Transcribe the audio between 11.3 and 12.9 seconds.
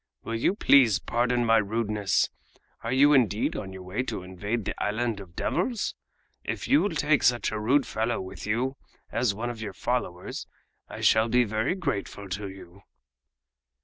very grateful to you."